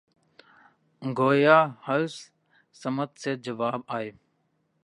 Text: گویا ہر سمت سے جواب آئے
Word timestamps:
گویا 1.01 1.57
ہر 1.87 2.01
سمت 2.75 3.09
سے 3.19 3.35
جواب 3.45 3.81
آئے 3.87 4.11